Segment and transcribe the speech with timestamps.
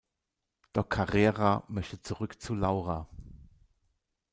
[0.73, 3.07] Doch Carrera möchte zurück zu Laura.